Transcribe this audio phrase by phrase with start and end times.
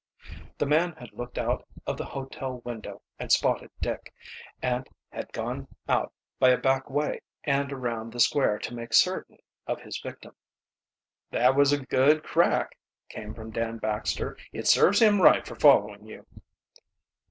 [0.57, 4.11] The man had looked out of the hotel window and spotted Dick,
[4.59, 9.37] and had gone out by a back way add around the square to make certain
[9.67, 10.33] of his victim.
[11.29, 12.79] "That was a good crack,"
[13.09, 14.37] came from Dan Baxter.
[14.51, 16.25] "It serves him right for following you."